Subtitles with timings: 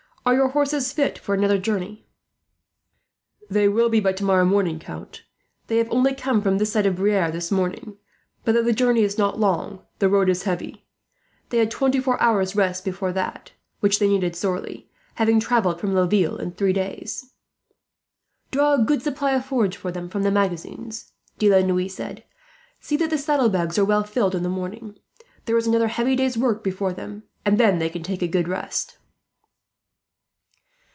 [0.23, 2.05] Are your horses fit for another journey?"
[3.49, 5.23] "They will be by tomorrow morning, Count.
[5.65, 7.97] They have only come from this side of Briare this morning,
[8.45, 10.85] but though the journey is not long the road is heavy.
[11.49, 15.95] They had twenty four hours' rest before that, which they needed sorely, having travelled from
[15.95, 17.31] Laville in three days."
[18.51, 22.23] "Draw a good supply of forage for them from the magazines," De la Noue said.
[22.79, 24.99] "See that the saddlebags are well filled in the morning.
[25.45, 28.47] There is another heavy day's work before them, and then they can take a good
[28.47, 28.99] rest."